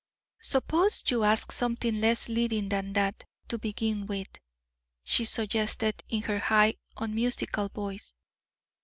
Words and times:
"Suppose 0.41 1.03
you 1.11 1.23
ask 1.23 1.51
something 1.51 2.01
less 2.01 2.27
leading 2.27 2.69
than 2.69 2.91
that, 2.93 3.23
to 3.49 3.59
begin 3.59 4.07
with," 4.07 4.29
she 5.03 5.25
suggested, 5.25 6.01
in 6.09 6.23
her 6.23 6.39
high, 6.39 6.73
unmusical 6.97 7.69
voice. 7.69 8.15